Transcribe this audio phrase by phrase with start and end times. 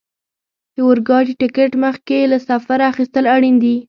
[0.75, 3.75] د اورګاډي ټکټ مخکې له سفره اخیستل اړین دي.